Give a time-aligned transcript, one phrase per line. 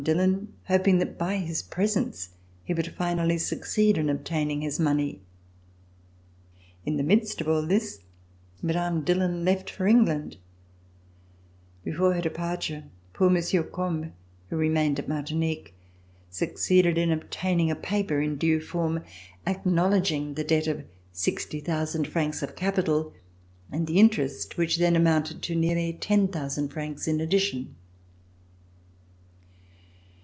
[0.03, 2.29] Dillon, hoping that by his presence
[2.63, 5.21] he would finally succeed in obtaining his money.
[6.87, 7.99] In the midst of all this,
[8.63, 9.01] Mme.
[9.03, 10.37] Dillon left for England.
[11.83, 14.11] Before her departure, poor Monsieur Combes
[14.49, 15.75] who remained at Martinique
[16.31, 20.43] succeeded in obtaining a paper, in due C289] RECOLLECTIONS OF THE REVOLUTION form, acknowledging the
[20.43, 23.13] debt of 60,000 francs of capital
[23.71, 27.75] and the interest which then amounted to nearly 10,000 francs, in addition.